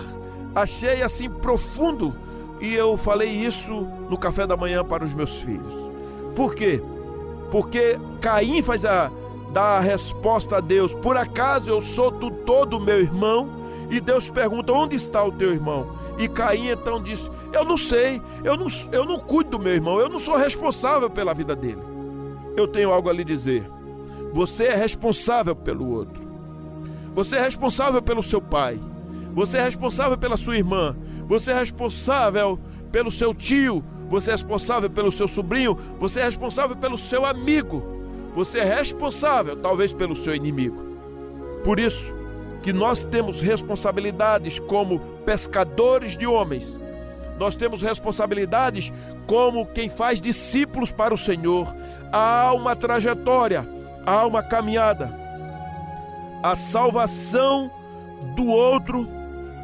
achei 0.55 1.03
assim 1.03 1.31
profundo. 1.31 2.15
E 2.61 2.75
eu 2.75 2.95
falei 2.99 3.31
isso 3.31 3.73
no 4.11 4.19
café 4.19 4.47
da 4.47 4.55
manhã 4.55 4.85
para 4.85 5.03
os 5.03 5.15
meus 5.15 5.41
filhos. 5.41 5.73
Por 6.37 6.55
quê? 6.55 6.83
Porque 7.51 7.99
Caim 8.21 8.61
faz 8.61 8.85
a, 8.85 9.11
dá 9.51 9.79
a 9.79 9.81
resposta 9.81 10.59
a 10.59 10.61
Deus: 10.61 10.93
Por 10.93 11.17
acaso 11.17 11.71
eu 11.71 11.81
sou 11.81 12.13
tutor 12.13 12.67
do 12.67 12.79
meu 12.79 13.01
irmão? 13.01 13.49
E 13.91 13.99
Deus 13.99 14.29
pergunta: 14.29 14.75
Onde 14.75 14.95
está 14.95 15.25
o 15.25 15.33
teu 15.33 15.53
irmão? 15.55 16.00
E 16.21 16.29
Caim 16.29 16.69
então 16.69 17.03
disse: 17.03 17.31
Eu 17.51 17.65
não 17.65 17.79
sei, 17.79 18.21
eu 18.45 18.55
não, 18.55 18.67
eu 18.93 19.07
não 19.07 19.19
cuido 19.19 19.53
do 19.53 19.59
meu 19.59 19.73
irmão, 19.73 19.99
eu 19.99 20.09
não 20.09 20.21
sou 20.21 20.37
responsável 20.37 21.09
pela 21.09 21.33
vida 21.33 21.57
dele. 21.57 21.81
Eu 22.55 22.69
tenho 22.69 22.93
algo 22.93 23.09
a 23.09 23.13
lhe 23.13 23.25
dizer. 23.25 23.67
Você 24.35 24.65
é 24.67 24.77
responsável 24.77 25.57
pelo 25.57 25.89
outro. 25.89 26.23
Você 27.15 27.37
é 27.37 27.43
responsável 27.43 28.03
pelo 28.03 28.23
seu 28.23 28.41
pai. 28.41 28.79
Você 29.33 29.57
é 29.57 29.65
responsável 29.65 30.19
pela 30.19 30.37
sua 30.37 30.57
irmã. 30.57 30.95
Você 31.27 31.53
é 31.53 31.55
responsável 31.55 32.59
pelo 32.93 33.11
seu 33.11 33.33
tio. 33.33 33.83
Você 34.11 34.31
é 34.31 34.35
responsável 34.35 34.91
pelo 34.91 35.11
seu 35.11 35.27
sobrinho. 35.27 35.77
Você 35.99 36.21
é 36.21 36.25
responsável 36.25 36.77
pelo 36.77 36.99
seu 36.99 37.25
amigo. 37.25 37.83
Você 38.35 38.59
é 38.59 38.65
responsável, 38.65 39.57
talvez, 39.57 39.93
pelo 39.93 40.15
seu 40.15 40.35
inimigo. 40.35 40.77
Por 41.65 41.81
isso 41.81 42.13
que 42.63 42.73
nós 42.73 43.05
temos 43.05 43.41
responsabilidades 43.41 44.59
como 44.59 45.10
pescadores 45.21 46.17
de 46.17 46.27
homens. 46.27 46.79
Nós 47.39 47.57
temos 47.57 47.83
responsabilidades 47.83 48.93
como 49.27 49.67
quem 49.67 49.89
faz 49.89 50.21
discípulos 50.21 50.93
para 50.93 51.15
o 51.15 51.19
Senhor. 51.19 51.75
Há 52.13 52.53
uma 52.53 52.75
trajetória, 52.75 53.67
há 54.05 54.27
uma 54.27 54.43
caminhada. 54.43 55.11
A 56.43 56.57
salvação 56.57 57.71
do 58.35 58.47
outro 58.47 59.09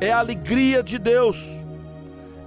é 0.00 0.12
a 0.12 0.18
alegria 0.18 0.82
de 0.82 0.98
Deus. 0.98 1.44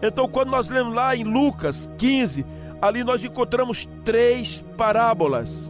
Então, 0.02 0.28
quando 0.28 0.50
nós 0.50 0.70
lemos 0.70 0.94
lá 0.94 1.16
em 1.16 1.24
Lucas 1.24 1.90
15, 1.98 2.46
ali 2.82 3.04
nós 3.04 3.24
encontramos 3.24 3.88
três 4.06 4.64
parábolas 4.78 5.70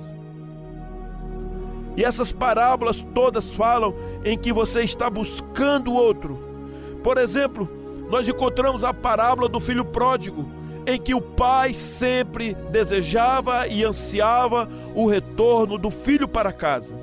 e 1.99 2.03
essas 2.05 2.31
parábolas 2.31 3.05
todas 3.13 3.51
falam 3.53 3.93
em 4.23 4.37
que 4.37 4.53
você 4.53 4.83
está 4.83 5.09
buscando 5.09 5.91
o 5.91 5.95
outro. 5.95 6.48
Por 7.03 7.17
exemplo, 7.17 7.69
nós 8.09 8.27
encontramos 8.27 8.83
a 8.83 8.93
parábola 8.93 9.47
do 9.47 9.59
filho 9.59 9.85
pródigo, 9.85 10.49
em 10.87 10.99
que 10.99 11.13
o 11.13 11.21
pai 11.21 11.73
sempre 11.73 12.55
desejava 12.71 13.67
e 13.67 13.83
ansiava 13.83 14.67
o 14.95 15.07
retorno 15.07 15.77
do 15.77 15.91
filho 15.91 16.27
para 16.27 16.51
casa. 16.51 16.93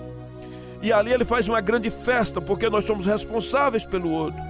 E 0.82 0.92
ali 0.92 1.12
ele 1.12 1.24
faz 1.24 1.48
uma 1.48 1.60
grande 1.60 1.90
festa, 1.90 2.40
porque 2.40 2.68
nós 2.68 2.84
somos 2.84 3.06
responsáveis 3.06 3.84
pelo 3.84 4.10
outro. 4.10 4.40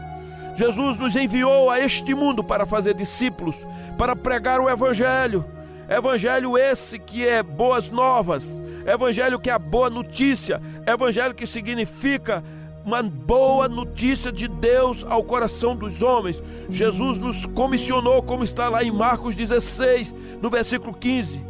Jesus 0.56 0.96
nos 0.96 1.14
enviou 1.14 1.70
a 1.70 1.78
este 1.78 2.14
mundo 2.14 2.42
para 2.42 2.64
fazer 2.64 2.94
discípulos, 2.94 3.56
para 3.98 4.16
pregar 4.16 4.60
o 4.60 4.70
Evangelho. 4.70 5.44
Evangelho 5.88 6.56
esse 6.56 6.98
que 6.98 7.26
é 7.26 7.42
boas 7.42 7.90
novas, 7.90 8.60
Evangelho 8.86 9.38
que 9.38 9.50
é 9.50 9.52
a 9.52 9.58
boa 9.58 9.88
notícia, 9.90 10.60
Evangelho 10.86 11.34
que 11.34 11.46
significa 11.46 12.42
uma 12.86 13.02
boa 13.02 13.68
notícia 13.68 14.30
de 14.30 14.46
Deus 14.46 15.04
ao 15.08 15.24
coração 15.24 15.74
dos 15.74 16.02
homens. 16.02 16.40
Jesus 16.70 17.18
nos 17.18 17.44
comissionou, 17.44 18.22
como 18.22 18.44
está 18.44 18.68
lá 18.68 18.84
em 18.84 18.92
Marcos 18.92 19.34
16, 19.34 20.14
no 20.40 20.48
versículo 20.48 20.94
15, 20.94 21.44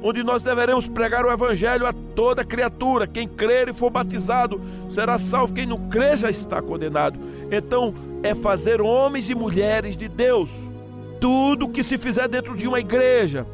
onde 0.00 0.22
nós 0.22 0.44
deveremos 0.44 0.86
pregar 0.86 1.26
o 1.26 1.32
Evangelho 1.32 1.84
a 1.84 1.92
toda 1.92 2.44
criatura. 2.44 3.08
Quem 3.08 3.26
crer 3.26 3.70
e 3.70 3.74
for 3.74 3.90
batizado 3.90 4.60
será 4.88 5.18
salvo, 5.18 5.52
quem 5.52 5.66
não 5.66 5.88
crer 5.88 6.16
já 6.16 6.30
está 6.30 6.62
condenado. 6.62 7.18
Então, 7.50 7.92
é 8.22 8.32
fazer 8.32 8.80
homens 8.80 9.28
e 9.28 9.34
mulheres 9.34 9.96
de 9.96 10.06
Deus. 10.06 10.48
Tudo 11.20 11.68
que 11.68 11.82
se 11.82 11.98
fizer 11.98 12.28
dentro 12.28 12.54
de 12.54 12.68
uma 12.68 12.78
igreja, 12.78 13.44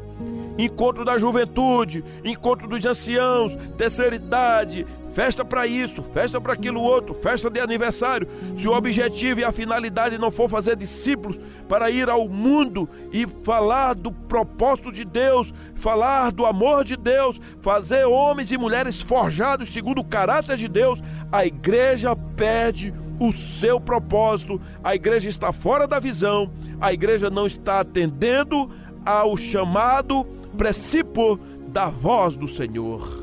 encontro 0.59 1.03
da 1.03 1.17
juventude, 1.17 2.03
encontro 2.23 2.67
dos 2.67 2.85
anciãos, 2.85 3.57
terceira 3.79 4.15
idade, 4.15 4.85
festa 5.13 5.45
para 5.45 5.65
isso, 5.67 6.03
festa 6.13 6.41
para 6.41 6.53
aquilo 6.53 6.81
outro, 6.81 7.13
festa 7.13 7.49
de 7.49 7.59
aniversário. 7.59 8.27
Se 8.55 8.67
o 8.67 8.73
objetivo 8.73 9.39
e 9.39 9.43
a 9.43 9.51
finalidade 9.51 10.17
não 10.17 10.31
for 10.31 10.49
fazer 10.49 10.75
discípulos 10.75 11.39
para 11.69 11.89
ir 11.89 12.09
ao 12.09 12.27
mundo 12.27 12.89
e 13.11 13.27
falar 13.43 13.93
do 13.93 14.11
propósito 14.11 14.91
de 14.91 15.05
Deus, 15.05 15.53
falar 15.75 16.31
do 16.31 16.45
amor 16.45 16.83
de 16.83 16.97
Deus, 16.97 17.39
fazer 17.61 18.05
homens 18.05 18.51
e 18.51 18.57
mulheres 18.57 19.01
forjados 19.01 19.71
segundo 19.71 19.99
o 19.99 20.05
caráter 20.05 20.57
de 20.57 20.67
Deus, 20.67 21.01
a 21.31 21.45
igreja 21.45 22.15
perde 22.15 22.93
o 23.19 23.31
seu 23.31 23.79
propósito, 23.79 24.59
a 24.83 24.95
igreja 24.95 25.29
está 25.29 25.53
fora 25.53 25.87
da 25.87 25.99
visão, 25.99 26.51
a 26.81 26.91
igreja 26.91 27.29
não 27.29 27.45
está 27.45 27.79
atendendo 27.79 28.69
ao 29.05 29.37
chamado 29.37 30.25
princípio 30.57 31.39
da 31.67 31.89
voz 31.89 32.35
do 32.35 32.47
Senhor. 32.47 33.22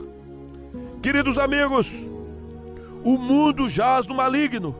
Queridos 1.02 1.38
amigos, 1.38 1.88
o 3.02 3.16
mundo 3.16 3.71
jaz 3.71 4.07
no 4.07 4.14
maligno, 4.14 4.76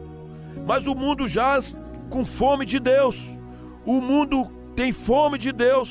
mas 0.67 0.87
o 0.87 0.95
mundo 0.95 1.27
jaz 1.27 1.75
com 2.11 2.27
fome 2.27 2.67
de 2.67 2.79
Deus. 2.79 3.19
O 3.87 4.03
mundo 4.03 4.51
tem 4.77 4.93
fome 4.93 5.39
de 5.39 5.51
Deus. 5.51 5.91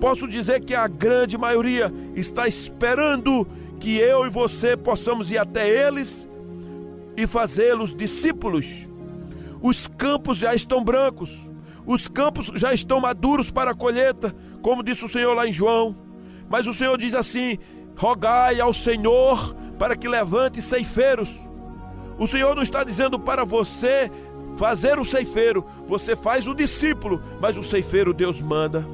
Posso 0.00 0.26
dizer 0.26 0.64
que 0.64 0.74
a 0.74 0.88
grande 0.88 1.38
maioria 1.38 1.92
está 2.16 2.48
esperando 2.48 3.46
que 3.78 3.96
eu 3.98 4.26
e 4.26 4.30
você 4.30 4.76
possamos 4.76 5.30
ir 5.30 5.38
até 5.38 5.68
eles 5.68 6.28
e 7.16 7.24
fazê-los 7.24 7.94
discípulos. 7.94 8.88
Os 9.60 9.86
campos 9.86 10.38
já 10.38 10.52
estão 10.56 10.82
brancos, 10.82 11.38
os 11.86 12.08
campos 12.08 12.50
já 12.56 12.74
estão 12.74 12.98
maduros 13.00 13.48
para 13.48 13.70
a 13.70 13.76
colheita, 13.76 14.34
como 14.60 14.82
disse 14.82 15.04
o 15.04 15.08
Senhor 15.08 15.34
lá 15.34 15.46
em 15.46 15.52
João. 15.52 15.96
Mas 16.50 16.66
o 16.66 16.72
Senhor 16.72 16.98
diz 16.98 17.14
assim: 17.14 17.58
rogai 17.96 18.60
ao 18.60 18.72
Senhor 18.74 19.54
para 19.78 19.96
que 19.96 20.08
levante 20.08 20.60
ceifeiros. 20.60 21.40
O 22.18 22.26
Senhor 22.26 22.54
não 22.54 22.62
está 22.62 22.84
dizendo 22.84 23.18
para 23.18 23.44
você 23.44 24.10
fazer 24.56 24.98
o 24.98 25.04
ceifeiro, 25.04 25.64
você 25.86 26.14
faz 26.14 26.46
o 26.46 26.54
discípulo, 26.54 27.22
mas 27.40 27.56
o 27.56 27.62
ceifeiro 27.62 28.12
Deus 28.12 28.40
manda. 28.40 28.86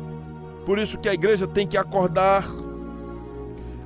Por 0.64 0.78
isso 0.78 0.99
que 0.99 1.09
a 1.09 1.14
igreja 1.14 1.47
tem 1.47 1.67
que 1.67 1.76
acordar. 1.76 2.47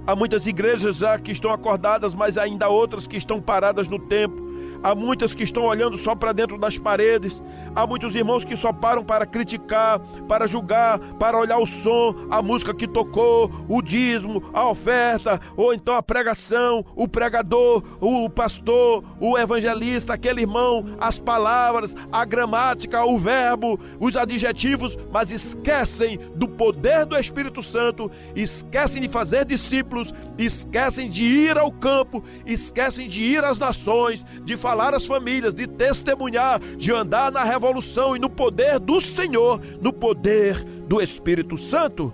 Há 0.07 0.17
muitas 0.17 0.47
igrejas 0.47 0.97
já 0.97 1.19
que 1.19 1.31
estão 1.31 1.53
acordadas, 1.53 2.15
mas 2.15 2.37
ainda 2.37 2.69
outras 2.69 3.07
que 3.07 3.17
estão 3.17 3.41
paradas 3.41 3.89
no 3.89 3.99
tempo. 3.99 4.42
Há 4.83 4.95
muitas 4.95 5.35
que 5.35 5.43
estão 5.43 5.65
olhando 5.65 5.97
só 5.97 6.15
para 6.15 6.33
dentro 6.33 6.59
das 6.59 6.79
paredes, 6.79 7.43
há 7.75 7.87
muitos 7.87 8.15
irmãos 8.15 8.45
que 8.45 8.57
só 8.57 8.73
param 8.73 9.05
para 9.05 9.27
criticar, 9.27 9.99
para 10.29 10.47
julgar, 10.47 10.99
para 11.19 11.39
olhar 11.39 11.59
o 11.59 11.67
som, 11.67 12.15
a 12.31 12.43
música 12.43 12.75
que 12.75 12.89
tocou, 12.89 13.51
o 13.69 13.81
dízimo, 13.81 14.43
a 14.53 14.69
oferta, 14.69 15.41
ou 15.57 15.73
então 15.73 15.95
a 15.95 16.03
pregação, 16.03 16.85
o 16.95 17.07
pregador, 17.07 17.83
o 18.01 18.29
pastor, 18.29 19.05
o 19.21 19.39
evangelista, 19.39 20.15
aquele 20.15 20.43
irmão, 20.43 20.97
as 21.01 21.19
palavras, 21.19 21.95
a 22.11 22.25
gramática, 22.25 23.05
o 23.05 23.19
verbo, 23.19 23.79
os 24.01 24.17
adjetivos, 24.17 24.99
mas 25.13 25.31
esquecem 25.31 26.19
do 26.35 26.49
poder 26.49 27.07
do 27.07 27.19
Espírito 27.19 27.63
Santo, 27.63 28.11
esquecem 28.35 29.03
de 29.03 29.09
fazer 29.09 29.45
discípulos, 29.45 30.13
esquecem 30.39 31.09
de 31.09 31.25
ir 31.25 31.59
ao 31.59 31.71
campo, 31.71 32.23
esquecem 32.45 33.09
de 33.09 33.21
ir 33.21 33.45
às 33.45 33.59
nações, 33.59 34.25
de 34.43 34.57
falar 34.73 34.95
às 34.95 35.05
famílias, 35.05 35.53
de 35.53 35.67
testemunhar, 35.67 36.59
de 36.59 36.91
andar 36.91 37.31
na 37.31 37.45
revolução 37.45 38.17
e 38.17 38.19
no 38.19 38.31
poder 38.31 38.79
do 38.79 39.03
Senhor, 39.03 39.61
no 39.83 39.93
poder 39.93 40.65
do 40.65 40.99
Espírito 40.99 41.59
Santo. 41.59 42.11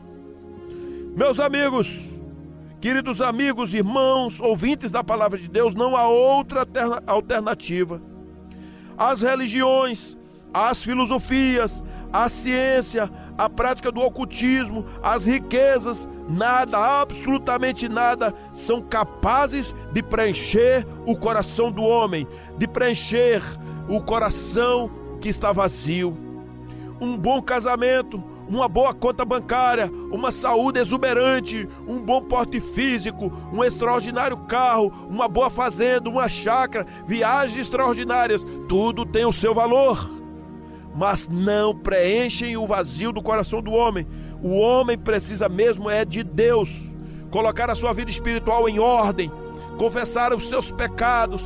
Meus 1.17 1.39
amigos, 1.39 2.01
queridos 2.81 3.21
amigos, 3.21 3.73
irmãos, 3.73 4.41
ouvintes 4.41 4.91
da 4.91 5.05
palavra 5.05 5.39
de 5.39 5.49
Deus, 5.49 5.73
não 5.73 5.97
há 5.97 6.09
outra 6.09 6.67
alternativa. 7.07 8.03
As 8.97 9.23
religiões, 9.23 10.19
as 10.53 10.83
filosofias, 10.83 11.81
a 12.13 12.29
ciência, 12.29 13.09
a 13.39 13.49
prática 13.49 13.93
do 13.93 14.01
ocultismo, 14.01 14.85
as 15.01 15.25
riquezas, 15.25 16.09
nada, 16.29 16.77
absolutamente 17.01 17.89
nada, 17.89 18.35
são 18.53 18.83
capazes 18.83 19.73
de 19.93 20.03
preencher 20.03 20.85
o 21.07 21.17
coração 21.17 21.71
do 21.71 21.83
homem, 21.83 22.27
de 22.59 22.67
preencher 22.67 23.41
o 23.89 24.03
coração 24.03 24.91
que 25.21 25.29
está 25.29 25.53
vazio. 25.53 26.19
Um 27.01 27.17
bom 27.17 27.41
casamento, 27.41 28.21
uma 28.49 28.67
boa 28.67 28.93
conta 28.93 29.25
bancária, 29.25 29.89
uma 30.11 30.33
saúde 30.33 30.81
exuberante, 30.81 31.69
um 31.87 31.99
bom 32.03 32.21
porte 32.21 32.61
físico, 32.61 33.33
um 33.53 33.63
extraordinário 33.63 34.37
carro, 34.49 34.93
uma 35.09 35.29
boa 35.29 35.49
fazenda, 35.49 36.11
uma 36.11 36.29
chácara, 36.29 36.85
viagens 37.07 37.61
extraordinárias, 37.61 38.45
tudo 38.69 39.07
tem 39.07 39.25
o 39.25 39.33
seu 39.33 39.55
valor 39.55 40.18
mas 40.99 41.29
não 41.29 41.73
preenchem 41.73 42.57
o 42.57 42.67
vazio 42.67 43.13
do 43.13 43.23
coração 43.23 43.63
do 43.63 43.71
homem. 43.71 44.05
O 44.43 44.59
homem 44.59 44.99
precisa 44.99 45.49
mesmo 45.49 45.89
é 45.89 46.05
de 46.05 46.25
Deus, 46.25 46.77
colocar 47.31 47.71
a 47.71 47.77
sua 47.77 47.93
vida 47.93 48.11
espiritual 48.11 48.69
em 48.69 48.81
ordem, 48.81 49.31
confessar 49.79 50.35
os 50.35 50.49
seus 50.49 50.73
pecados, 50.73 51.41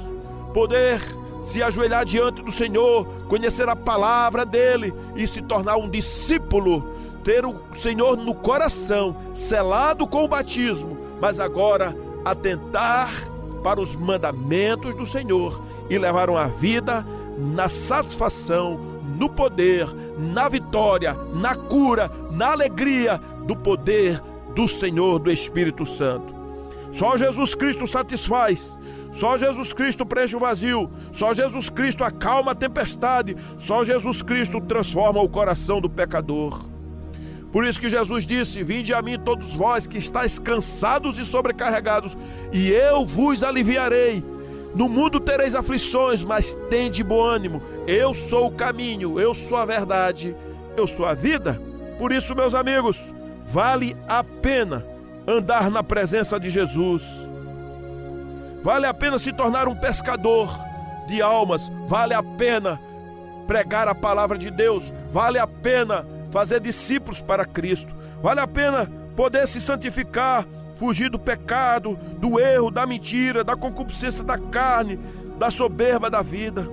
poder 0.55 1.03
se 1.43 1.63
ajoelhar 1.63 2.03
diante 2.07 2.41
do 2.41 2.51
Senhor, 2.51 3.05
conhecer 3.29 3.69
a 3.69 3.77
palavra 3.77 4.47
dele. 4.47 4.91
E 5.15 5.27
se 5.27 5.43
tornar 5.43 5.77
um 5.77 5.91
discípulo, 5.91 6.83
ter 7.23 7.45
o 7.45 7.55
Senhor 7.77 8.17
no 8.17 8.35
coração, 8.35 9.15
selado 9.35 10.07
com 10.07 10.25
o 10.25 10.29
batismo, 10.29 10.97
mas 11.21 11.39
agora 11.39 11.95
atentar 12.25 13.11
para 13.63 13.79
os 13.79 13.95
mandamentos 13.95 14.95
do 14.95 15.05
Senhor. 15.05 15.63
E 15.91 15.99
levar 15.99 16.31
uma 16.31 16.47
vida 16.47 17.05
na 17.37 17.69
satisfação 17.69 18.92
no 19.23 19.29
poder, 19.29 19.87
na 20.19 20.49
vitória, 20.49 21.17
na 21.33 21.55
cura, 21.55 22.11
na 22.33 22.51
alegria 22.51 23.21
do 23.47 23.55
poder 23.55 24.21
do 24.53 24.67
Senhor, 24.67 25.21
do 25.21 25.31
Espírito 25.31 25.87
Santo. 25.87 26.35
Só 26.91 27.17
Jesus 27.17 27.55
Cristo 27.55 27.87
satisfaz. 27.87 28.77
Só 29.13 29.37
Jesus 29.37 29.75
Cristo 29.75 30.07
preenche 30.07 30.35
o 30.35 30.41
vazio, 30.41 30.91
só 31.13 31.35
Jesus 31.35 31.69
Cristo 31.69 32.03
acalma 32.03 32.53
a 32.53 32.55
tempestade, 32.55 33.37
só 33.59 33.85
Jesus 33.85 34.23
Cristo 34.23 34.59
transforma 34.59 35.21
o 35.21 35.29
coração 35.29 35.83
do 35.83 35.91
pecador. 35.91 36.65
Por 37.53 37.67
isso 37.67 37.79
que 37.79 37.91
Jesus 37.91 38.27
disse: 38.27 38.65
Vinde 38.65 38.95
a 38.95 39.03
mim 39.03 39.19
todos 39.19 39.55
vós 39.55 39.87
que 39.87 39.99
estáis 39.99 40.39
cansados 40.39 41.19
e 41.19 41.27
sobrecarregados, 41.27 42.17
e 42.55 42.71
eu 42.71 43.05
vos 43.05 43.45
aliviarei. 43.45 44.25
No 44.75 44.89
mundo 44.89 45.21
tereis 45.21 45.55
aflições, 45.55 46.25
mas 46.25 46.55
tende 46.71 47.05
bom 47.05 47.23
ânimo. 47.23 47.63
Eu 47.87 48.15
sou 48.15 48.47
o 48.47 48.53
caminho, 48.53 49.21
eu 49.21 49.35
sou 49.35 49.59
a 49.59 49.65
verdade, 49.65 50.35
eu 50.77 50.87
sou 50.87 51.05
a 51.05 51.15
vida. 51.15 51.61
Por 51.99 52.11
isso, 52.13 52.35
meus 52.35 52.55
amigos, 52.55 52.99
vale 53.47 53.95
a 54.09 54.25
pena 54.25 54.85
andar 55.27 55.71
na 55.71 55.83
presença 55.83 56.41
de 56.41 56.49
Jesus. 56.49 57.03
Vale 58.63 58.87
a 58.87 58.95
pena 58.95 59.19
se 59.19 59.33
tornar 59.33 59.69
um 59.69 59.75
pescador 59.75 60.49
de 61.07 61.21
almas, 61.21 61.71
vale 61.87 62.15
a 62.15 62.23
pena 62.23 62.81
pregar 63.47 63.89
a 63.89 63.95
palavra 63.95 64.39
de 64.39 64.51
Deus, 64.51 64.93
vale 65.13 65.39
a 65.39 65.47
pena 65.47 66.07
fazer 66.31 66.61
discípulos 66.61 67.21
para 67.21 67.45
Cristo, 67.45 67.93
vale 68.23 68.41
a 68.41 68.47
pena 68.47 68.91
poder 69.17 69.47
se 69.47 69.61
santificar 69.61 70.47
fugir 70.83 71.09
do 71.09 71.19
pecado, 71.19 71.97
do 72.19 72.41
erro, 72.41 72.69
da 72.69 72.85
mentira, 72.85 73.45
da 73.45 73.55
concupiscência 73.55 74.25
da 74.25 74.37
carne, 74.37 74.99
da 75.39 75.49
soberba 75.49 76.11
da 76.11 76.23
vida. 76.23 76.69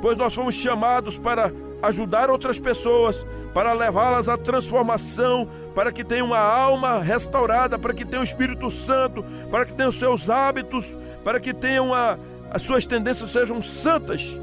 Pois 0.00 0.16
nós 0.16 0.32
fomos 0.32 0.54
chamados 0.54 1.18
para 1.18 1.52
ajudar 1.82 2.30
outras 2.30 2.60
pessoas, 2.60 3.26
para 3.52 3.72
levá-las 3.72 4.28
à 4.28 4.38
transformação, 4.38 5.48
para 5.74 5.90
que 5.90 6.04
tenham 6.04 6.28
uma 6.28 6.38
alma 6.38 7.00
restaurada, 7.00 7.80
para 7.80 7.92
que 7.92 8.04
tenham 8.04 8.20
o 8.20 8.24
Espírito 8.24 8.70
Santo, 8.70 9.24
para 9.50 9.66
que 9.66 9.74
tenham 9.74 9.90
seus 9.90 10.30
hábitos, 10.30 10.96
para 11.24 11.40
que 11.40 11.52
tenham 11.52 11.92
a, 11.92 12.16
as 12.52 12.62
suas 12.62 12.86
tendências 12.86 13.30
sejam 13.30 13.60
santas, 13.60 14.38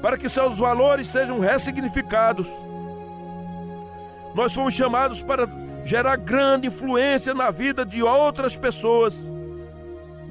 para 0.00 0.16
que 0.16 0.28
seus 0.28 0.58
valores 0.58 1.08
sejam 1.08 1.40
ressignificados. 1.40 2.48
Nós 4.32 4.54
fomos 4.54 4.74
chamados 4.74 5.24
para 5.24 5.65
gerar 5.86 6.16
grande 6.16 6.66
influência 6.66 7.32
na 7.32 7.52
vida 7.52 7.86
de 7.86 8.02
outras 8.02 8.56
pessoas. 8.56 9.30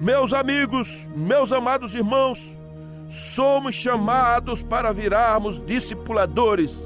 Meus 0.01 0.33
amigos, 0.33 1.09
meus 1.15 1.53
amados 1.53 1.95
irmãos, 1.95 2.59
somos 3.07 3.73
chamados 3.73 4.61
para 4.61 4.91
virarmos 4.91 5.65
discipuladores, 5.65 6.77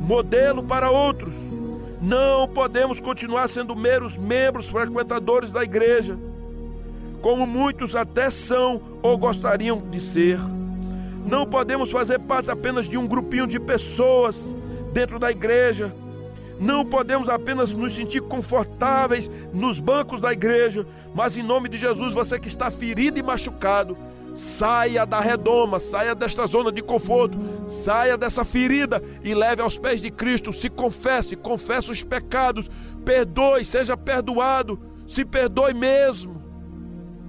modelo 0.00 0.64
para 0.64 0.90
outros. 0.90 1.36
Não 2.02 2.48
podemos 2.48 3.00
continuar 3.00 3.48
sendo 3.48 3.76
meros 3.76 4.16
membros 4.16 4.68
frequentadores 4.68 5.52
da 5.52 5.62
igreja, 5.62 6.18
como 7.22 7.46
muitos 7.46 7.94
até 7.94 8.28
são 8.28 8.82
ou 9.04 9.16
gostariam 9.16 9.80
de 9.88 10.00
ser. 10.00 10.40
Não 11.24 11.46
podemos 11.46 11.92
fazer 11.92 12.18
parte 12.18 12.50
apenas 12.50 12.88
de 12.88 12.98
um 12.98 13.06
grupinho 13.06 13.46
de 13.46 13.60
pessoas 13.60 14.52
dentro 14.92 15.20
da 15.20 15.30
igreja 15.30 15.94
não 16.60 16.84
podemos 16.84 17.28
apenas 17.28 17.72
nos 17.72 17.92
sentir 17.92 18.20
confortáveis 18.22 19.30
nos 19.52 19.78
bancos 19.78 20.20
da 20.20 20.32
igreja, 20.32 20.86
mas 21.14 21.36
em 21.36 21.42
nome 21.42 21.68
de 21.68 21.78
Jesus, 21.78 22.14
você 22.14 22.38
que 22.38 22.48
está 22.48 22.70
ferido 22.70 23.18
e 23.18 23.22
machucado, 23.22 23.96
saia 24.34 25.04
da 25.04 25.20
redoma, 25.20 25.80
saia 25.80 26.14
desta 26.14 26.46
zona 26.46 26.70
de 26.70 26.82
conforto, 26.82 27.38
saia 27.66 28.16
dessa 28.16 28.44
ferida 28.44 29.02
e 29.22 29.34
leve 29.34 29.62
aos 29.62 29.76
pés 29.76 30.00
de 30.00 30.10
Cristo, 30.10 30.52
se 30.52 30.68
confesse, 30.68 31.36
confesse 31.36 31.90
os 31.90 32.02
pecados, 32.02 32.70
perdoe, 33.04 33.64
seja 33.64 33.96
perdoado, 33.96 34.78
se 35.06 35.24
perdoe 35.24 35.74
mesmo. 35.74 36.37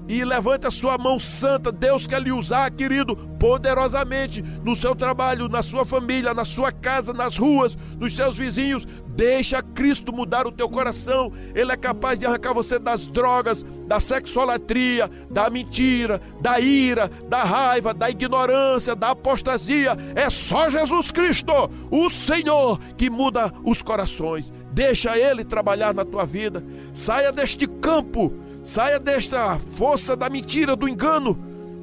E 0.09 0.25
levante 0.25 0.65
a 0.65 0.71
sua 0.71 0.97
mão 0.97 1.19
santa, 1.19 1.71
Deus 1.71 2.07
quer 2.07 2.19
lhe 2.19 2.31
usar, 2.31 2.71
querido, 2.71 3.15
poderosamente 3.15 4.41
no 4.41 4.75
seu 4.75 4.95
trabalho, 4.95 5.47
na 5.47 5.61
sua 5.61 5.85
família, 5.85 6.33
na 6.33 6.43
sua 6.43 6.71
casa, 6.71 7.13
nas 7.13 7.37
ruas, 7.37 7.77
nos 7.99 8.15
seus 8.15 8.35
vizinhos. 8.35 8.87
Deixa 9.09 9.61
Cristo 9.61 10.11
mudar 10.11 10.47
o 10.47 10.51
teu 10.51 10.67
coração. 10.67 11.31
Ele 11.53 11.71
é 11.71 11.77
capaz 11.77 12.17
de 12.17 12.25
arrancar 12.25 12.55
você 12.55 12.79
das 12.79 13.07
drogas, 13.07 13.63
da 13.85 13.99
sexolatria, 13.99 15.07
da 15.29 15.47
mentira, 15.47 16.19
da 16.41 16.59
ira, 16.59 17.07
da 17.27 17.43
raiva, 17.43 17.93
da 17.93 18.09
ignorância, 18.09 18.95
da 18.95 19.11
apostasia. 19.11 19.95
É 20.15 20.27
só 20.31 20.71
Jesus 20.71 21.11
Cristo, 21.11 21.53
o 21.91 22.09
Senhor, 22.09 22.79
que 22.97 23.11
muda 23.11 23.53
os 23.63 23.83
corações. 23.83 24.51
Deixa 24.71 25.15
Ele 25.15 25.43
trabalhar 25.43 25.93
na 25.93 26.03
tua 26.03 26.25
vida. 26.25 26.63
Saia 26.93 27.31
deste 27.31 27.67
campo, 27.67 28.33
saia 28.69 28.99
desta 28.99 29.59
força 29.75 30.15
da 30.15 30.29
mentira, 30.29 30.75
do 30.75 30.87
engano. 30.87 31.33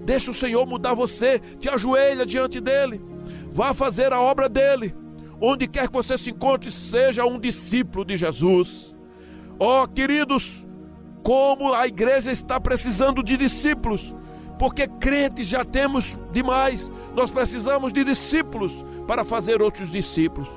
Deixa 0.04 0.30
o 0.30 0.34
Senhor 0.34 0.64
mudar 0.66 0.94
você. 0.94 1.40
Te 1.58 1.68
ajoelha 1.68 2.24
diante 2.24 2.60
dele. 2.60 3.02
Vá 3.52 3.74
fazer 3.74 4.12
a 4.12 4.20
obra 4.20 4.48
dele 4.48 4.94
onde 5.40 5.66
quer 5.66 5.88
que 5.88 5.92
você 5.92 6.16
se 6.16 6.30
encontre, 6.30 6.70
seja 6.70 7.24
um 7.24 7.38
discípulo 7.38 8.04
de 8.04 8.16
Jesus. 8.16 8.96
Oh, 9.58 9.86
queridos, 9.86 10.64
como 11.22 11.74
a 11.74 11.86
igreja 11.86 12.30
está 12.30 12.60
precisando 12.60 13.22
de 13.22 13.36
discípulos, 13.36 14.14
porque 14.58 14.86
crentes 14.86 15.46
já 15.46 15.64
temos 15.64 16.16
demais, 16.32 16.90
nós 17.14 17.30
precisamos 17.30 17.92
de 17.92 18.04
discípulos 18.04 18.84
para 19.06 19.24
fazer 19.24 19.60
outros 19.60 19.90
discípulos. 19.90 20.48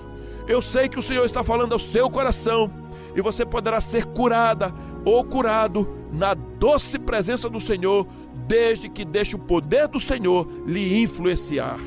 Eu 0.47 0.61
sei 0.61 0.87
que 0.87 0.97
o 0.97 1.03
Senhor 1.03 1.25
está 1.25 1.43
falando 1.43 1.73
ao 1.73 1.79
seu 1.79 2.09
coração 2.09 2.71
e 3.15 3.21
você 3.21 3.45
poderá 3.45 3.81
ser 3.81 4.05
curada 4.05 4.73
ou 5.09 5.23
curado 5.23 5.89
na 6.11 6.33
doce 6.33 6.99
presença 6.99 7.49
do 7.49 7.59
Senhor 7.59 8.07
desde 8.47 8.89
que 8.89 9.03
deixe 9.03 9.35
o 9.35 9.39
poder 9.39 9.87
do 9.87 9.99
Senhor 9.99 10.47
lhe 10.65 11.01
influenciar. 11.01 11.79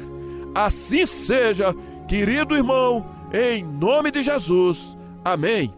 Assim 0.55 1.07
seja, 1.07 1.75
querido 2.09 2.57
irmão, 2.57 3.07
em 3.33 3.65
nome 3.65 4.11
de 4.11 4.23
Jesus. 4.23 4.97
Amém. 5.25 5.73